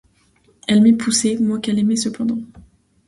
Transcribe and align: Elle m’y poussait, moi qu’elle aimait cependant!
Elle 0.67 0.81
m’y 0.81 0.93
poussait, 0.93 1.37
moi 1.37 1.59
qu’elle 1.59 1.77
aimait 1.77 1.95
cependant! 1.95 2.39